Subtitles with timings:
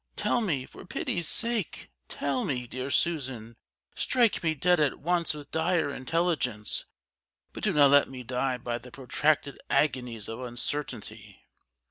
[0.15, 3.55] Tell me, for pity's sake, tell me, dear Susan;
[3.93, 6.87] strike me dead at once with dire intelligence,
[7.53, 11.43] but do not let me die by the protracted agonies of uncertainty!"